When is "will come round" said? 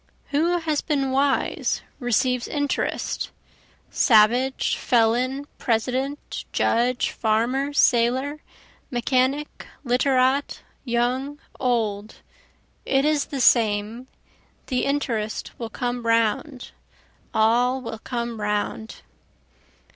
15.59-16.71, 17.79-19.03